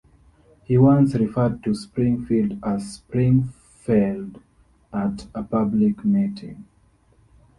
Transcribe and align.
He 0.63 0.79
once 0.79 1.13
referred 1.13 1.63
to 1.63 1.75
Springfield 1.75 2.53
as 2.65 2.99
"Springfeld" 3.07 4.41
at 4.91 5.27
a 5.35 5.43
public 5.43 6.03
meeting. 6.03 6.65